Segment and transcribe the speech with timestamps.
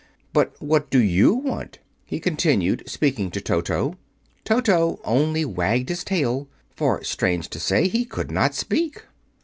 [0.33, 3.97] But what do YOU want?" he continued, speaking to Toto.
[4.43, 9.03] Toto only wagged his tail; for, strange to say, he could not speak.